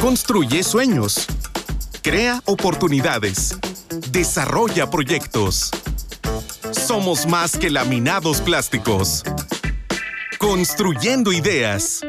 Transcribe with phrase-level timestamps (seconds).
[0.00, 1.26] Construye sueños.
[2.02, 3.58] Crea oportunidades.
[4.10, 5.70] Desarrolla proyectos.
[6.70, 9.24] Somos más que laminados plásticos.
[10.38, 12.00] Construyendo ideas.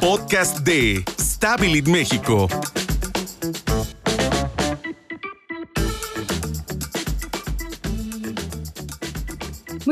[0.00, 2.48] Podcast de Stabilit México.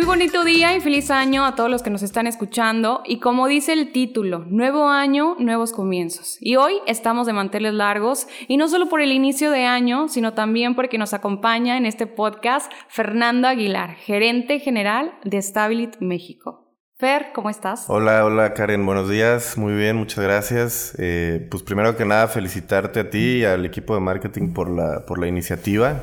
[0.05, 3.01] Muy bonito día y feliz año a todos los que nos están escuchando.
[3.07, 6.37] Y como dice el título, nuevo año, nuevos comienzos.
[6.41, 10.35] Y hoy estamos de manteles largos y no solo por el inicio de año, sino
[10.35, 16.77] también porque nos acompaña en este podcast Fernando Aguilar, gerente general de Stabilit México.
[16.99, 17.87] Fer, ¿cómo estás?
[17.89, 20.95] Hola, hola Karen, buenos días, muy bien, muchas gracias.
[20.99, 25.07] Eh, pues primero que nada felicitarte a ti y al equipo de marketing por la,
[25.07, 25.99] por la iniciativa.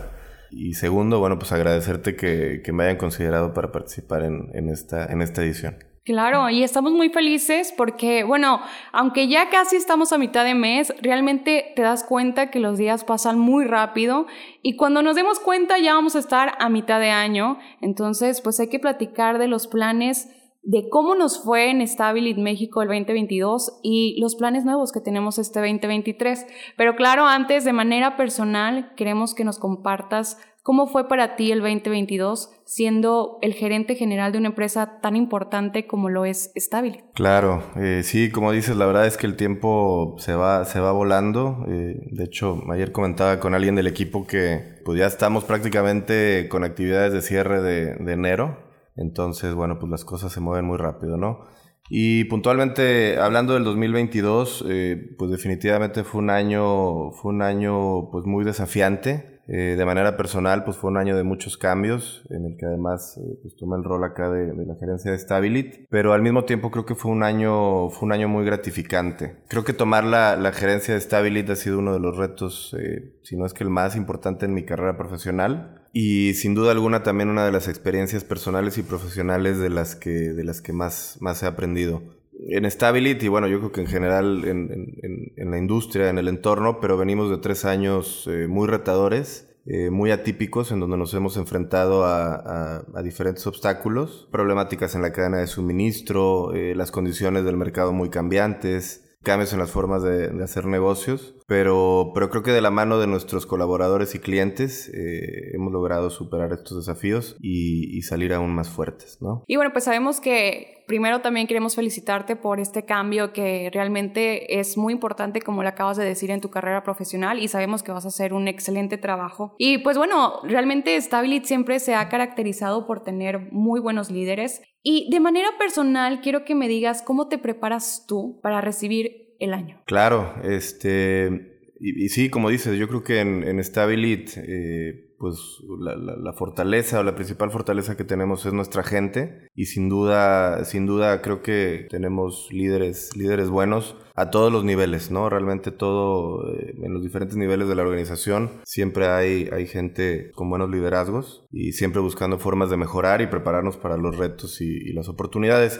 [0.51, 5.41] Y segundo, bueno, pues agradecerte que, me hayan considerado para participar en, esta, en esta
[5.41, 5.77] edición.
[6.03, 8.59] Claro, y estamos muy felices porque, bueno,
[8.91, 13.03] aunque ya casi estamos a mitad de mes, realmente te das cuenta que los días
[13.03, 14.25] pasan muy rápido
[14.63, 17.59] y cuando nos demos cuenta ya vamos a estar a mitad de año.
[17.81, 20.27] Entonces, pues hay que platicar de los planes
[20.63, 25.39] de cómo nos fue en Stabilit México el 2022 y los planes nuevos que tenemos
[25.39, 26.45] este 2023.
[26.77, 31.61] Pero claro, antes, de manera personal, queremos que nos compartas cómo fue para ti el
[31.61, 37.01] 2022 siendo el gerente general de una empresa tan importante como lo es Stabilit.
[37.15, 40.91] Claro, eh, sí, como dices, la verdad es que el tiempo se va, se va
[40.91, 41.65] volando.
[41.67, 46.63] Eh, de hecho, ayer comentaba con alguien del equipo que pues ya estamos prácticamente con
[46.63, 48.70] actividades de cierre de, de enero.
[49.01, 51.41] Entonces, bueno, pues las cosas se mueven muy rápido, ¿no?
[51.89, 58.25] Y puntualmente, hablando del 2022, eh, pues definitivamente fue un año, fue un año pues
[58.25, 59.40] muy desafiante.
[59.47, 63.17] Eh, de manera personal, pues fue un año de muchos cambios, en el que además
[63.17, 66.71] eh, pues tomé el rol acá de, la gerencia de Stabilit, pero al mismo tiempo
[66.71, 69.37] creo que fue un año, fue un año muy gratificante.
[69.47, 72.75] Creo que tomar la, la gerencia de Stabilit ha sido uno de los retos,
[73.23, 77.03] si no es que el más importante en mi carrera profesional y sin duda alguna
[77.03, 81.17] también una de las experiencias personales y profesionales de las que, de las que más,
[81.19, 82.01] más he aprendido.
[82.47, 86.79] En Stability, bueno, yo creo que en general en, en, la industria, en el entorno,
[86.79, 91.37] pero venimos de tres años eh, muy retadores, eh, muy atípicos, en donde nos hemos
[91.37, 97.45] enfrentado a, a, a, diferentes obstáculos, problemáticas en la cadena de suministro, eh, las condiciones
[97.45, 102.43] del mercado muy cambiantes, cambios en las formas de, de, hacer negocios, pero, pero creo
[102.43, 107.37] que de la mano de nuestros colaboradores y clientes eh, hemos logrado superar estos desafíos
[107.39, 109.43] y, y, salir aún más fuertes, ¿no?
[109.47, 114.77] Y bueno, pues sabemos que primero también queremos felicitarte por este cambio que realmente es
[114.77, 118.05] muy importante, como le acabas de decir, en tu carrera profesional y sabemos que vas
[118.05, 119.55] a hacer un excelente trabajo.
[119.57, 125.09] Y pues bueno, realmente Stabilit siempre se ha caracterizado por tener muy buenos líderes y
[125.11, 129.81] de manera personal, quiero que me digas cómo te preparas tú para recibir el año.
[129.85, 135.95] Claro, este, y, sí, como dices, yo creo que en, en Stabilit, eh, pues la,
[135.95, 140.87] la, fortaleza o la principal fortaleza que tenemos es nuestra gente y sin duda, sin
[140.87, 145.29] duda creo que tenemos líderes, líderes buenos a todos los niveles, ¿no?
[145.29, 150.49] Realmente todo, eh, en los diferentes niveles de la organización, siempre hay, hay gente con
[150.49, 154.93] buenos liderazgos y siempre buscando formas de mejorar y prepararnos para los retos y, y
[154.93, 155.79] las oportunidades.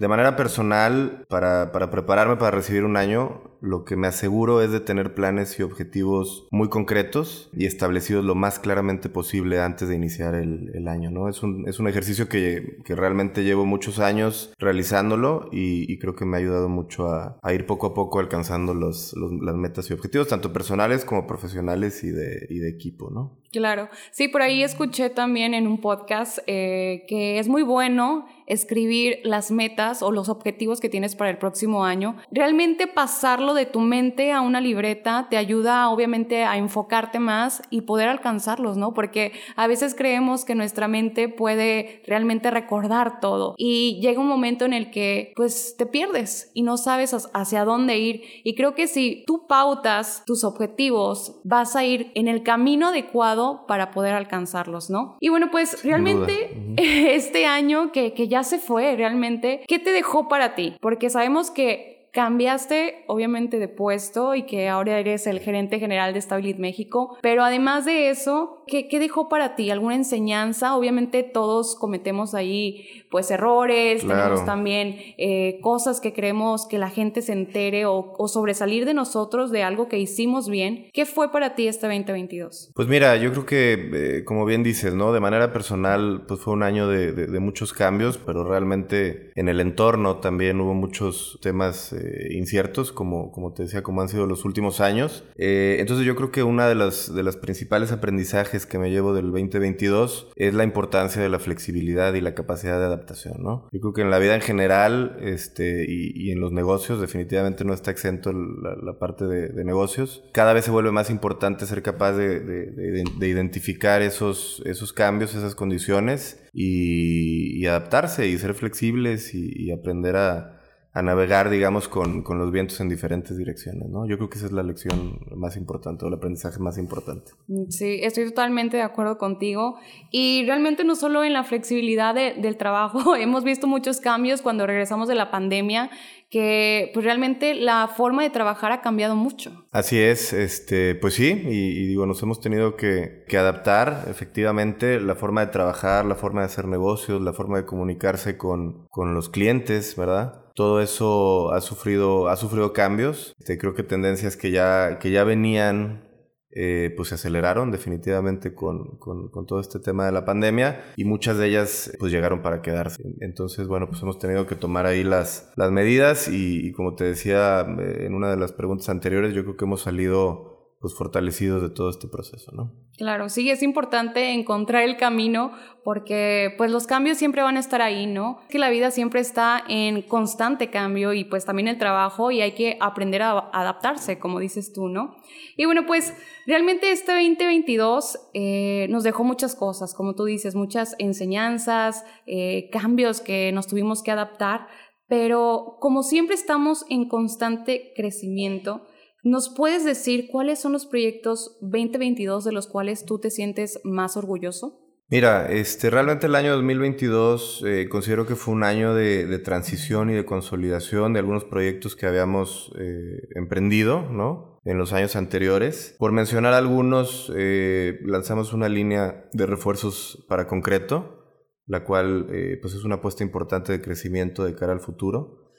[0.00, 4.72] De manera personal, para, para, prepararme para recibir un año, lo que me aseguro es
[4.72, 9.96] de tener planes y objetivos muy concretos y establecidos lo más claramente posible antes de
[9.96, 11.10] iniciar el, año.
[11.10, 11.28] ¿no?
[11.28, 16.38] Es, un, es un ejercicio que, realmente llevo muchos años realizándolo y, creo que me
[16.38, 19.14] ha ayudado mucho a, ir poco a poco alcanzando las
[19.54, 23.10] metas y objetivos, tanto personales como profesionales y de, y de equipo.
[23.10, 23.39] ¿no?
[23.52, 29.20] Claro, sí, por ahí escuché también en un podcast eh, que es muy bueno escribir
[29.24, 32.16] las metas o los objetivos que tienes para el próximo año.
[32.30, 37.82] Realmente pasarlo de tu mente a una libreta te ayuda obviamente a enfocarte más y
[37.82, 38.94] poder alcanzarlos, ¿no?
[38.94, 44.64] Porque a veces creemos que nuestra mente puede realmente recordar todo y llega un momento
[44.64, 48.22] en el que pues te pierdes y no sabes hacia dónde ir.
[48.44, 53.39] Y creo que si tú pautas tus objetivos, vas a ir en el camino adecuado
[53.66, 55.16] para poder alcanzarlos, ¿no?
[55.20, 60.28] Y bueno, pues realmente este año que, que ya se fue realmente, ¿qué te dejó
[60.28, 60.76] para ti?
[60.80, 66.20] Porque sabemos que cambiaste obviamente de puesto y que ahora eres el gerente general de
[66.20, 69.70] Stabilit México, pero además de eso, ¿qué, ¿qué, dejó para ti?
[69.70, 70.76] ¿Alguna enseñanza?
[70.76, 74.22] Obviamente todos cometemos ahí pues errores, claro.
[74.22, 78.94] tenemos también eh, cosas que creemos que la gente se entere o, o, sobresalir de
[78.94, 80.88] nosotros de algo que hicimos bien.
[80.92, 82.70] ¿Qué fue para ti este 2022?
[82.74, 85.12] Pues mira, yo creo que eh, como bien dices, ¿no?
[85.12, 89.48] De manera personal pues fue un año de, de, de muchos cambios, pero realmente en
[89.48, 94.26] el entorno también hubo muchos temas eh, inciertos, como, como te decía, como han sido
[94.26, 95.24] los últimos años.
[95.36, 99.14] Eh, entonces yo creo que una de las, de las principales aprendizajes que me llevo
[99.14, 103.68] del 2022 es la importancia de la flexibilidad y la capacidad de adaptación, ¿no?
[103.72, 107.74] Yo creo que en la vida en general este, y, en los negocios definitivamente no
[107.74, 110.22] está exento la, parte de, negocios.
[110.32, 115.54] Cada vez se vuelve más importante ser capaz de, de identificar esos, esos cambios, esas
[115.54, 120.59] condiciones y, adaptarse y ser flexibles y, aprender a,
[120.94, 124.06] navegar, digamos, con, los vientos en diferentes direcciones, ¿no?
[124.06, 127.32] Yo creo que esa es la lección más importante o el aprendizaje más importante.
[127.68, 129.78] Sí, estoy totalmente de acuerdo contigo.
[130.10, 135.06] Y realmente no solo en la flexibilidad del trabajo, hemos visto muchos cambios cuando regresamos
[135.06, 135.90] de la pandemia
[136.30, 139.66] que pues realmente la forma de trabajar ha cambiado mucho.
[139.72, 145.40] Así es, este, pues sí, y, digo, nos hemos tenido que, adaptar efectivamente la forma
[145.40, 149.96] de trabajar, la forma de hacer negocios, la forma de comunicarse con, con los clientes,
[149.96, 150.44] ¿verdad?
[150.54, 153.34] Todo eso ha sufrido, ha sufrido cambios.
[153.38, 156.09] Este, creo que tendencias que ya, que ya venían
[156.52, 161.38] eh, pues se aceleraron definitivamente con, con, todo este tema de la pandemia y muchas
[161.38, 163.02] de ellas pues llegaron para quedarse.
[163.20, 167.60] Entonces, bueno, pues hemos tenido que tomar ahí las, las medidas y como te decía
[167.78, 171.68] eh, en una de las preguntas anteriores, yo creo que hemos salido pues fortalecidos de
[171.68, 172.72] todo este proceso, ¿no?
[172.96, 175.52] Claro, sí, es importante encontrar el camino
[175.84, 178.40] porque pues los cambios siempre van a estar ahí, ¿no?
[178.48, 182.52] Que la vida siempre está en constante cambio y pues también el trabajo y hay
[182.52, 185.16] que aprender a adaptarse, como dices tú, ¿no?
[185.54, 186.14] Y bueno, pues
[186.46, 193.20] realmente este 2022 eh, nos dejó muchas cosas, como tú dices, muchas enseñanzas, eh, cambios
[193.20, 194.66] que nos tuvimos que adaptar,
[195.08, 198.86] pero como siempre estamos en constante crecimiento,
[199.22, 204.16] ¿Nos puedes decir cuáles son los proyectos 2022 de los cuales tú te sientes más
[204.16, 204.80] orgulloso?
[205.10, 210.14] Mira, este, realmente el año 2022 eh, considero que fue un año de, transición y
[210.14, 214.60] de consolidación de algunos proyectos que habíamos eh, emprendido, ¿no?
[214.64, 215.96] En los años anteriores.
[215.98, 221.24] Por mencionar algunos, eh, lanzamos una línea de refuerzos para concreto,
[221.66, 222.26] la cual
[222.62, 225.49] pues es una apuesta importante de crecimiento de cara al futuro.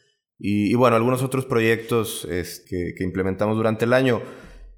[0.44, 2.28] Y, bueno, algunos otros proyectos
[2.68, 4.22] que, implementamos durante el año.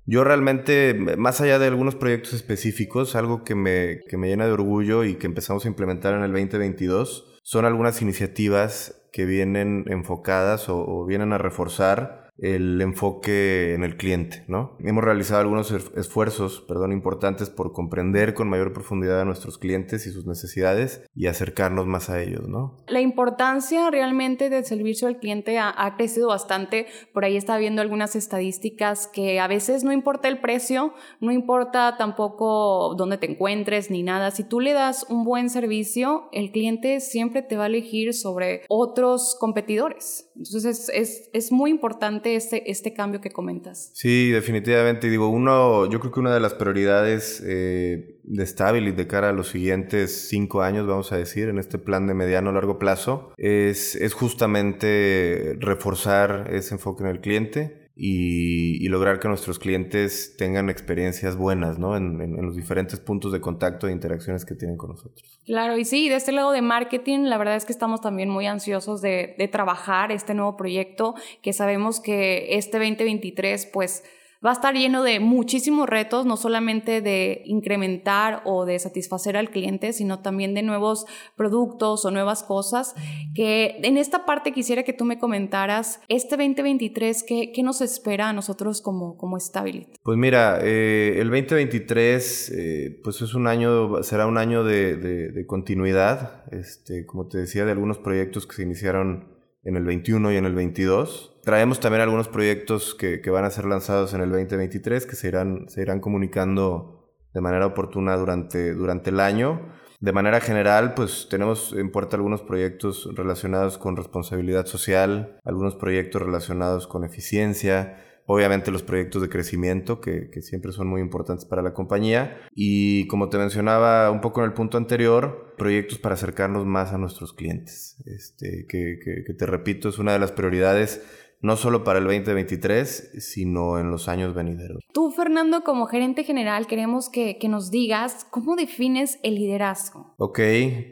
[0.05, 4.51] Yo realmente, más allá de algunos proyectos específicos, algo que me, que me llena de
[4.51, 10.65] orgullo y que empezamos a implementar en el 2022, son algunas iniciativas que vienen enfocadas
[10.67, 14.75] o vienen a reforzar el enfoque en el cliente, ¿no?
[14.79, 20.11] Hemos realizado algunos esfuerzos, perdón, importantes por comprender con mayor profundidad a nuestros clientes y
[20.11, 22.77] sus necesidades y acercarnos más a ellos, ¿no?
[22.87, 26.87] La importancia realmente del servicio al cliente ha, crecido bastante.
[27.13, 31.97] Por ahí está viendo algunas estadísticas que a veces no importa el precio, no importa
[31.97, 34.31] tampoco dónde te encuentres ni nada.
[34.31, 38.63] Si tú le das un buen servicio, el cliente siempre te va a elegir sobre
[38.69, 40.31] otros competidores.
[40.35, 43.91] Entonces es, es muy importante este, este cambio que comentas.
[43.93, 45.09] Sí, definitivamente.
[45.09, 49.33] Digo, uno, yo creo que una de las prioridades eh, de Stability de cara a
[49.33, 53.31] los siguientes cinco años, vamos a decir, en este plan de mediano a largo plazo,
[53.37, 60.69] es, es justamente reforzar ese enfoque en el cliente y, lograr que nuestros clientes tengan
[60.69, 61.95] experiencias buenas, ¿no?
[61.95, 65.39] En, los diferentes puntos de contacto e interacciones que tienen con nosotros.
[65.45, 68.45] Claro, y sí, de este lado de marketing, la verdad es que estamos también muy
[68.45, 74.03] ansiosos de, de trabajar este nuevo proyecto, que sabemos que este 2023, pues
[74.45, 79.49] va a estar lleno de muchísimos retos, no solamente de incrementar o de satisfacer al
[79.49, 82.95] cliente, sino también de nuevos productos o nuevas cosas.
[83.35, 88.29] Que en esta parte quisiera que tú me comentaras, este 2023, ¿qué, qué nos espera
[88.29, 89.99] a nosotros como, como Stability?
[90.03, 95.45] Pues mira, eh, el 2023, eh, pues es un año, será un año de, de,
[95.45, 99.32] continuidad, este, como te decía, de algunos proyectos que se iniciaron
[99.63, 103.65] en el 21 y en el 22 traemos también algunos proyectos que, van a ser
[103.65, 109.09] lanzados en el 2023 que se irán, se irán comunicando de manera oportuna durante, durante
[109.09, 109.73] el año.
[109.99, 116.21] De manera general, pues tenemos en puerta algunos proyectos relacionados con responsabilidad social, algunos proyectos
[116.21, 121.73] relacionados con eficiencia, obviamente los proyectos de crecimiento que, siempre son muy importantes para la
[121.73, 126.91] compañía y como te mencionaba un poco en el punto anterior, proyectos para acercarnos más
[126.93, 131.01] a nuestros clientes, este, que, que te repito es una de las prioridades
[131.43, 134.79] no solo para el 2023, sino en los años venideros.
[134.93, 140.15] Tú, Fernando, como gerente general, queremos que, nos digas cómo defines el liderazgo.
[140.17, 140.39] Ok,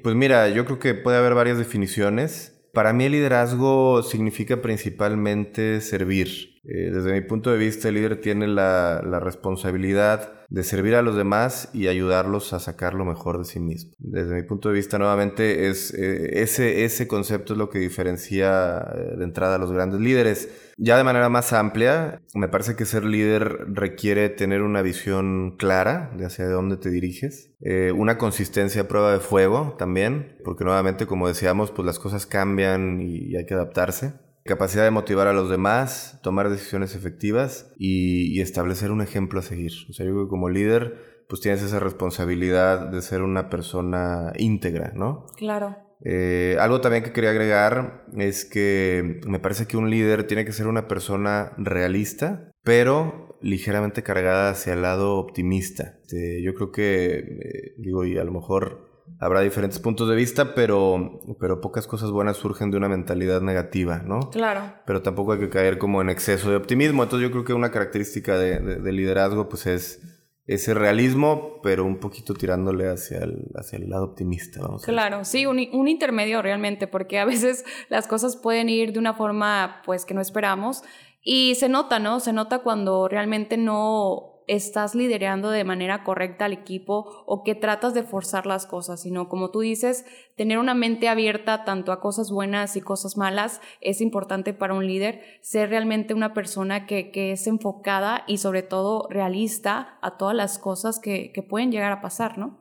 [0.04, 2.62] pues mira, yo creo que puede haber varias definiciones.
[2.74, 6.51] Para mí el liderazgo significa principalmente servir.
[6.64, 11.16] Eh, desde mi punto de vista, el líder tiene la, responsabilidad de servir a los
[11.16, 13.94] demás y ayudarlos a sacar lo mejor de sí mismo.
[13.98, 18.80] Desde mi punto de vista, nuevamente, es, eh, ese, ese concepto es lo que diferencia
[18.94, 20.50] eh, de entrada a los grandes líderes.
[20.78, 26.12] Ya de manera más amplia, me parece que ser líder requiere tener una visión clara
[26.18, 27.52] de hacia dónde te diriges,
[27.96, 33.00] una consistencia a prueba de fuego también, porque nuevamente, como decíamos, pues las cosas cambian
[33.00, 38.92] y hay que adaptarse capacidad de motivar a los demás, tomar decisiones efectivas y, establecer
[38.92, 39.72] un ejemplo a seguir.
[39.90, 44.34] O sea, yo creo que como líder, pues tienes esa responsabilidad de ser una persona
[44.38, 45.28] íntegra, ¿no?
[45.38, 45.78] Claro.
[46.04, 50.54] Eh, algo también que quería agregar es que me parece que un líder tiene que
[50.54, 56.00] ser una persona realista, pero ligeramente cargada hacia el lado optimista.
[56.02, 60.56] Este, yo creo que, eh, digo, y a lo mejor habrá diferentes puntos de vista,
[60.56, 64.30] pero, pero pocas cosas buenas surgen de una mentalidad negativa, ¿no?
[64.32, 64.74] Claro.
[64.86, 67.04] Pero tampoco hay que caer como en exceso de optimismo.
[67.04, 70.02] Entonces yo creo que una característica de, liderazgo pues es
[70.48, 74.60] ese realismo, pero un poquito tirándole hacia el, hacia el lado optimista.
[74.62, 79.00] Vamos claro, sí, un, un, intermedio realmente, porque a veces las cosas pueden ir de
[79.00, 80.84] una forma pues que no esperamos
[81.22, 82.20] y se nota, ¿no?
[82.20, 87.94] Se nota cuando realmente no estás liderando de manera correcta al equipo o que tratas
[87.94, 90.06] de forzar las cosas, sino como tú dices,
[90.36, 94.86] tener una mente abierta tanto a cosas buenas y cosas malas es importante para un
[94.86, 100.60] líder, ser realmente una persona que, es enfocada y sobre todo realista a todas las
[100.60, 102.60] cosas que, pueden llegar a pasar, ¿no?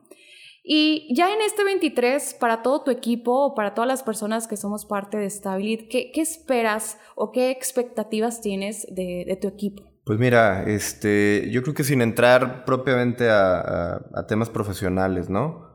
[0.63, 4.55] Y ya en este 23, para todo tu equipo o para todas las personas que
[4.55, 9.90] somos parte de Stabilit, ¿qué, esperas o qué expectativas tienes de tu equipo?
[10.03, 15.69] Pues mira, este, yo creo que sin entrar propiamente a, temas profesionales, ¿no?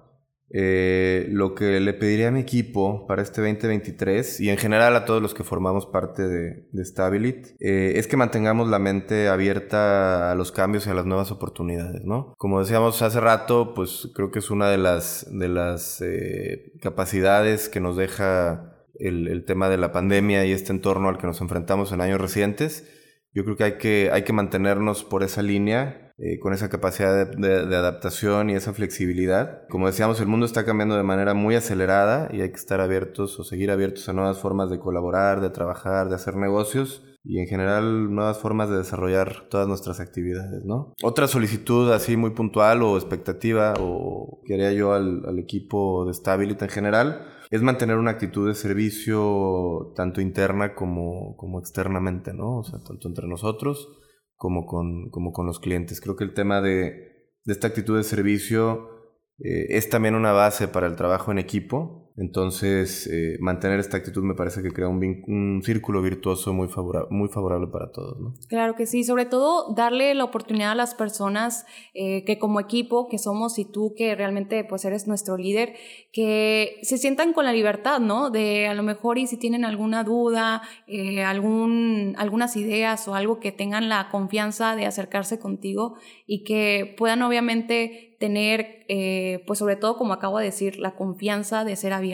[0.50, 5.04] Eh, lo que le pediría a mi equipo para este 2023 y en general a
[5.04, 10.30] todos los que formamos parte de, de Stabilit eh, es que mantengamos la mente abierta
[10.30, 12.32] a los cambios y a las nuevas oportunidades, ¿no?
[12.38, 17.68] Como decíamos hace rato, pues creo que es una de las, de las eh, capacidades
[17.68, 21.40] que nos deja el, el tema de la pandemia y este entorno al que nos
[21.40, 22.88] enfrentamos en años recientes
[23.36, 27.30] yo creo que hay que, hay que mantenernos por esa línea, eh, con esa capacidad
[27.36, 29.68] de, adaptación y esa flexibilidad.
[29.68, 33.38] Como decíamos, el mundo está cambiando de manera muy acelerada y hay que estar abiertos
[33.38, 37.46] o seguir abiertos a nuevas formas de colaborar, de trabajar, de hacer negocios y en
[37.46, 40.94] general nuevas formas de desarrollar todas nuestras actividades, ¿no?
[41.02, 46.64] Otra solicitud así muy puntual o expectativa o quería yo al, al equipo de Stability
[46.64, 52.58] en general es mantener una actitud de servicio tanto interna como, como externamente, ¿no?
[52.58, 53.88] O sea, tanto entre nosotros
[54.36, 56.00] como con, como con los clientes.
[56.00, 58.90] Creo que el tema de, de esta actitud de servicio
[59.38, 64.22] eh, es también una base para el trabajo en equipo entonces, eh, mantener esta actitud
[64.22, 68.18] me parece que crea un, un círculo virtuoso muy, favorable, muy favorable para todos.
[68.18, 68.34] ¿no?
[68.48, 73.08] Claro que sí, sobre todo darle la oportunidad a las personas eh, que como equipo,
[73.08, 75.74] que somos y tú que realmente pues eres nuestro líder,
[76.10, 78.30] que se sientan con la libertad, ¿no?
[78.30, 83.40] De a lo mejor y si tienen alguna duda, eh, algún, algunas ideas o algo
[83.40, 85.96] que tengan la confianza de acercarse contigo
[86.26, 91.64] y que puedan obviamente tener, eh, pues sobre todo, como acabo de decir, la confianza
[91.64, 92.05] de ser abiertos.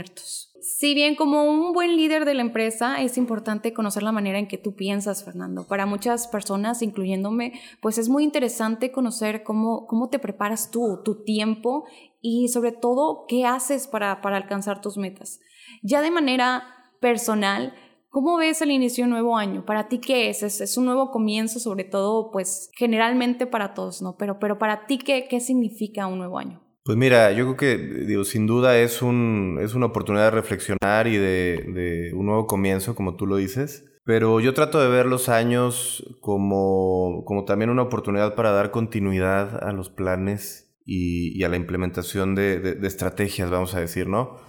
[0.61, 4.47] Si bien como un buen líder de la empresa es importante conocer la manera en
[4.47, 5.67] que tú piensas, Fernando.
[5.67, 11.25] Para muchas personas, incluyéndome, pues es muy interesante conocer cómo, cómo te preparas tú, tu
[11.25, 11.85] tiempo
[12.21, 15.41] y sobre todo qué haces para, para alcanzar tus metas.
[15.83, 16.63] Ya de manera
[17.01, 17.75] personal,
[18.13, 19.65] ¿Cómo ves el inicio de un nuevo año?
[19.65, 20.43] ¿Para ti qué es?
[20.43, 20.77] es?
[20.77, 24.19] un nuevo comienzo, sobre todo, pues generalmente para todos, ¿no?
[24.19, 26.61] Pero, pero para ti, ¿qué, ¿qué significa un nuevo año?
[26.85, 31.07] Pues mira, yo creo que, digo, sin duda es, un, es una oportunidad de reflexionar
[31.07, 33.85] y de, un nuevo comienzo, como tú lo dices.
[34.05, 39.63] Pero yo trato de ver los años como, como también una oportunidad para dar continuidad
[39.63, 44.41] a los planes y, a la implementación de, de, estrategias, vamos a decir, ¿no?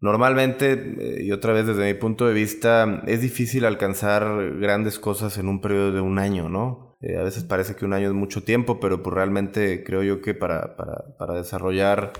[0.00, 5.36] Normalmente, eh, y otra vez desde mi punto de vista, es difícil alcanzar grandes cosas
[5.38, 6.85] en un periodo de un año, ¿no?
[7.00, 10.20] Eh, a veces parece que un año es mucho tiempo, pero pues realmente creo yo
[10.20, 12.12] que para, para, para desarrollar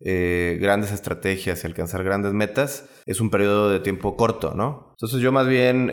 [0.00, 4.88] eh, grandes estrategias y alcanzar grandes metas es un periodo de tiempo corto, ¿no?
[4.92, 5.90] Entonces yo más bien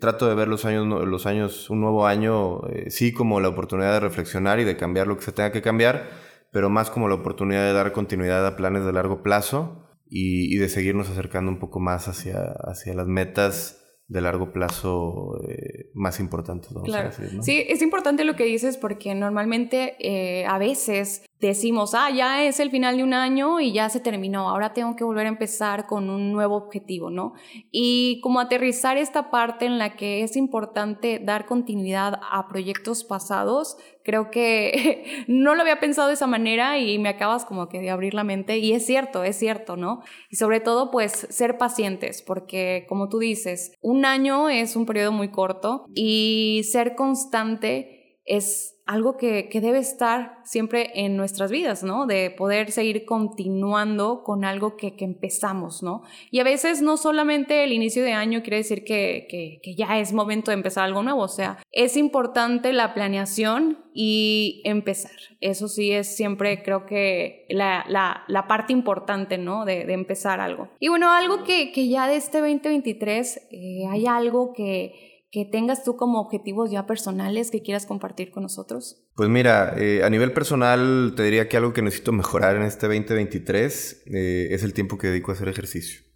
[0.00, 4.00] trato de ver los años, los años, un nuevo año, sí como la oportunidad de
[4.00, 6.08] reflexionar y de cambiar lo que se tenga que cambiar,
[6.52, 10.68] pero más como la oportunidad de dar continuidad a planes de largo plazo y, de
[10.68, 13.79] seguirnos acercando un poco más hacia, hacia las metas
[14.10, 16.72] de largo plazo eh, más importantes.
[16.84, 17.10] claro.
[17.42, 22.60] Sí, es importante lo que dices porque normalmente eh, a veces decimos, ah, ya es
[22.60, 25.86] el final de un año y ya se terminó, ahora tengo que volver a empezar
[25.86, 27.32] con un nuevo objetivo, ¿no?
[27.70, 33.78] Y como aterrizar esta parte en la que es importante dar continuidad a proyectos pasados,
[34.04, 37.90] creo que no lo había pensado de esa manera y me acabas como que de
[37.90, 40.02] abrir la mente y es cierto, es cierto, ¿no?
[40.28, 45.12] Y sobre todo pues ser pacientes porque como tú dices, un año es un periodo
[45.12, 47.99] muy corto y ser constante
[48.30, 52.06] es algo que, debe estar siempre en nuestras vidas, ¿no?
[52.06, 56.02] De poder seguir continuando con algo que, empezamos, ¿no?
[56.30, 59.26] Y a veces no solamente el inicio de año quiere decir que,
[59.62, 64.62] que, ya es momento de empezar algo nuevo, o sea, es importante la planeación y
[64.64, 65.12] empezar.
[65.40, 69.64] Eso sí es siempre creo que la, la, parte importante, ¿no?
[69.64, 70.68] De, de, empezar algo.
[70.80, 75.96] Y bueno, algo que, ya de este 2023 eh, hay algo que que tengas tú
[75.96, 79.02] como objetivos ya personales que quieras compartir con nosotros?
[79.14, 82.86] Pues mira, eh, a nivel personal te diría que algo que necesito mejorar en este
[82.86, 86.09] 2023 eh, es el tiempo que dedico a hacer ejercicio.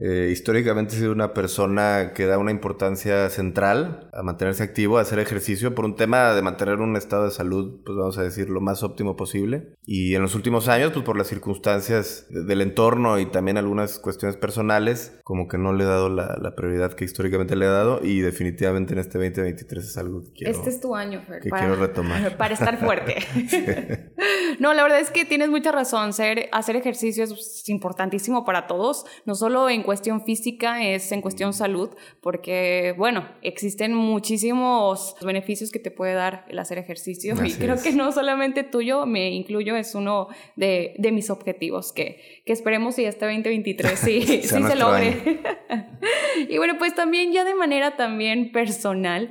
[0.00, 5.02] Eh, históricamente he sido una persona que da una importancia central a mantenerse activo, a
[5.02, 8.48] hacer ejercicio, por un tema de mantener un estado de salud, pues vamos a decir,
[8.48, 9.74] lo más óptimo posible.
[9.84, 14.36] Y en los últimos años, pues por las circunstancias del entorno y también algunas cuestiones
[14.36, 18.20] personales, como que no le he dado la, prioridad que históricamente le he dado y
[18.20, 20.52] definitivamente en este 2023 es algo que quiero...
[20.52, 22.36] Este es tu año, Fer, que quiero retomar.
[22.38, 23.16] Para estar fuerte.
[24.58, 26.10] no, la verdad es que tienes mucha razón.
[26.10, 31.54] Hacer, hacer ejercicio es importantísimo para todos, no solo en cuestión física, es en cuestión
[31.54, 31.88] salud,
[32.20, 37.92] porque, bueno, existen muchísimos beneficios que te puede dar el hacer ejercicio y creo que
[37.92, 43.06] no solamente tuyo, me incluyo, es uno de, de mis objetivos que, que esperemos si
[43.06, 45.40] este 2023 sí, sí se logre.
[46.50, 49.30] y bueno, pues también ya de manera también personal,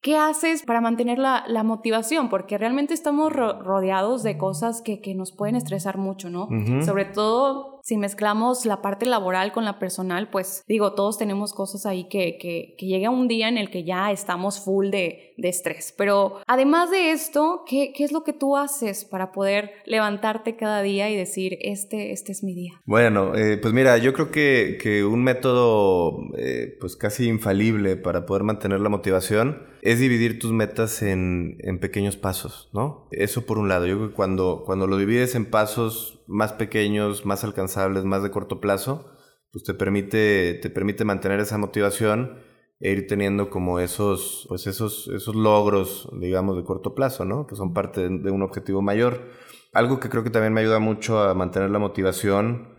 [0.00, 2.28] ¿Qué haces para mantener la, la motivación?
[2.28, 6.48] Porque realmente estamos rodeados de cosas que, que, nos pueden estresar mucho, ¿no?
[6.84, 11.86] Sobre todo si mezclamos la parte laboral con la personal, pues digo, todos tenemos cosas
[11.86, 15.48] ahí que, que, que llega un día en el que ya estamos full de, de
[15.48, 15.94] estrés.
[15.96, 20.82] Pero además de esto, ¿qué, ¿qué, es lo que tú haces para poder levantarte cada
[20.82, 22.74] día y decir, este, este es mi día?
[22.84, 28.26] Bueno, eh, pues mira, yo creo que, que un método eh, pues casi infalible para
[28.26, 33.08] poder mantener la motivación es dividir tus metas en, en, pequeños pasos, ¿no?
[33.10, 33.86] Eso por un lado.
[33.86, 38.30] Yo creo que cuando, cuando lo divides en pasos más pequeños, más alcanzables, más de
[38.30, 39.10] corto plazo,
[39.52, 42.40] pues te permite, te permite mantener esa motivación
[42.80, 47.46] e ir teniendo como esos, pues esos, esos logros, digamos, de corto plazo, ¿no?
[47.46, 49.30] Que son parte de un objetivo mayor.
[49.72, 52.76] Algo que creo que también me ayuda mucho a mantener la motivación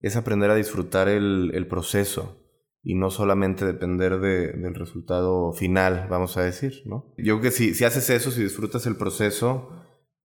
[0.00, 2.41] es aprender a disfrutar el, el proceso
[2.82, 7.12] y no solamente depender de, del resultado final, vamos a decir, ¿no?
[7.16, 9.81] Yo creo que si, si haces eso, si disfrutas el proceso,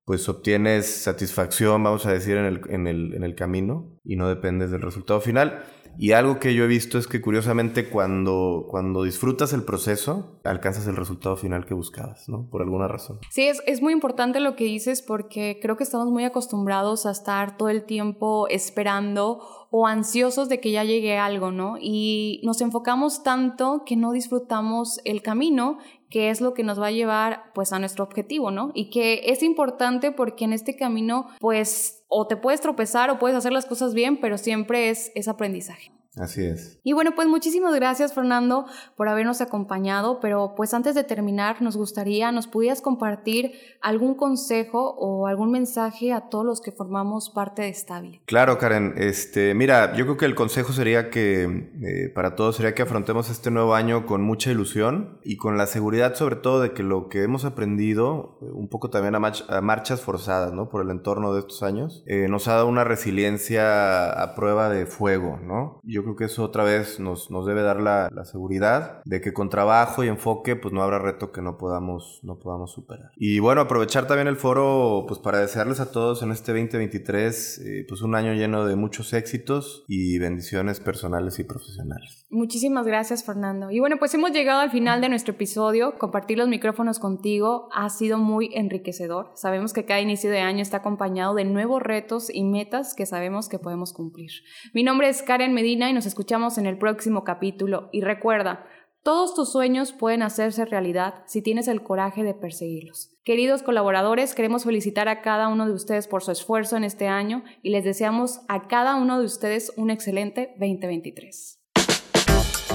[0.08, 4.30] pues obtienes satisfacción, vamos a decir, en el, en el, en el camino y no
[4.30, 5.66] dependes del resultado final.
[6.00, 10.88] Y algo que yo he visto es que curiosamente cuando, cuando disfrutas el proceso, alcanzas
[10.88, 12.48] el resultado final que buscabas, ¿no?
[12.50, 13.20] Por alguna razón.
[13.32, 17.12] Sí, es, es muy importante lo que dices porque creo que estamos muy acostumbrados a
[17.12, 19.42] estar todo el tiempo esperando
[19.72, 21.78] o ansiosos de que ya llegue algo, ¿no?
[21.82, 26.88] Y nos enfocamos tanto que no disfrutamos el camino, que es lo que nos va
[26.88, 28.72] a llevar pues a nuestro objetivo, ¿no?
[28.74, 33.38] Y que es importante porque en este camino pues o te puedes tropezar o puedes
[33.38, 35.97] hacer las cosas bien, pero siempre es, es aprendizaje.
[36.20, 36.80] Así es.
[36.84, 41.78] Y bueno, pues muchísimas gracias Fernando por habernos acompañado, pero pues antes de terminar nos
[41.78, 47.64] gustaría, nos pudieras compartir algún consejo o algún mensaje a todos los que formamos parte
[47.64, 48.22] de Stable.
[48.26, 52.74] Claro, Karen, este, mira, yo creo que el consejo sería que eh, para todos sería
[52.74, 56.72] que afrontemos este nuevo año con mucha ilusión y con la seguridad sobre todo de
[56.72, 60.70] que lo que hemos aprendido, eh, un poco también a, marchas forzadas, ¿no?
[60.70, 64.86] Por el entorno de estos años, eh, nos ha dado una resiliencia a prueba de
[64.86, 65.80] fuego, ¿no?
[65.84, 69.34] Yo creo que eso otra vez nos, nos debe dar la, la, seguridad de que
[69.34, 73.12] con trabajo y enfoque pues no habrá reto que no podamos, no podamos superar.
[73.18, 77.86] Y bueno, aprovechar también el foro pues para desearles a todos en este 2023 eh,
[77.88, 82.26] pues un año lleno de muchos éxitos y bendiciones personales y profesionales.
[82.30, 83.72] Muchísimas gracias Fernando.
[83.72, 85.98] Y bueno, pues hemos llegado al final de nuestro episodio.
[85.98, 89.32] Compartir los micrófonos contigo ha sido muy enriquecedor.
[89.36, 93.50] Sabemos que cada inicio de año está acompañado de nuevos retos y metas que sabemos
[93.50, 94.32] que podemos cumplir.
[94.74, 98.68] Mi nombre es Karen Medina y nos escuchamos en el próximo capítulo y recuerda,
[99.02, 103.10] todos tus sueños pueden hacerse realidad si tienes el coraje de perseguirlos.
[103.24, 107.44] Queridos colaboradores, queremos felicitar a cada uno de ustedes por su esfuerzo en este año
[107.64, 111.60] y les deseamos a cada uno de ustedes un excelente 2023.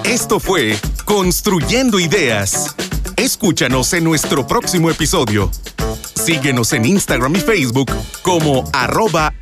[0.05, 2.75] Esto fue Construyendo Ideas.
[3.17, 5.49] Escúchanos en nuestro próximo episodio.
[6.17, 9.33] Síguenos en Instagram y Facebook como arroba.